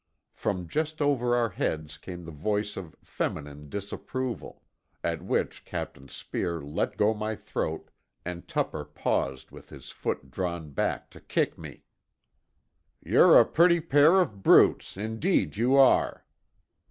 From 0.33 0.67
just 0.67 0.99
over 0.99 1.35
our 1.35 1.49
heads 1.49 1.99
came 1.99 2.25
the 2.25 2.31
voice 2.31 2.75
of 2.75 2.95
feminine 3.03 3.69
disapproval; 3.69 4.63
at 5.03 5.21
which 5.23 5.63
Captain 5.63 6.07
Speer 6.07 6.59
let 6.59 6.97
go 6.97 7.13
my 7.13 7.35
throat, 7.35 7.91
and 8.25 8.47
Tupper 8.47 8.83
paused 8.83 9.51
with 9.51 9.69
his 9.69 9.91
foot 9.91 10.31
drawn 10.31 10.71
back 10.71 11.11
to 11.11 11.21
kick 11.21 11.55
me. 11.55 11.83
"You're 12.99 13.39
a 13.39 13.45
pretty 13.45 13.79
pair 13.79 14.19
of 14.19 14.41
brutes, 14.41 14.97
indeed 14.97 15.55
you 15.55 15.75
are!" 15.77 16.25